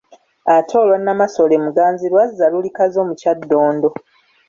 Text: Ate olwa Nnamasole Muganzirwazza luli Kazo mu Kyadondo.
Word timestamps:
Ate 0.55 0.73
olwa 0.81 0.97
Nnamasole 0.99 1.55
Muganzirwazza 1.65 2.43
luli 2.51 2.69
Kazo 2.77 3.01
mu 3.09 3.13
Kyadondo. 3.19 3.89